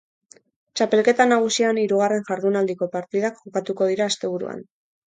[0.79, 4.71] Txapelketa nagusian hirugarren jardunaldiko partidak jokatuko dira asteburuan.